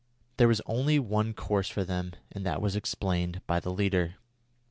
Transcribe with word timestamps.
There 0.37 0.47
was 0.47 0.63
only 0.65 0.97
one 0.97 1.35
course 1.35 1.67
open 1.69 1.73
for 1.75 1.83
them, 1.85 2.13
and 2.31 2.43
that 2.43 2.59
was 2.59 2.75
explained 2.75 3.43
by 3.45 3.59
the 3.59 3.69
leader. 3.71 4.15